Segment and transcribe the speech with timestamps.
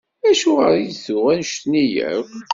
[0.29, 2.31] Acuɣer i d-tuɣ anect-nni akk?